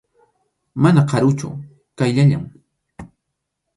Mana 0.85 1.03
karuchu, 1.11 1.49
qayllallam. 2.03 2.43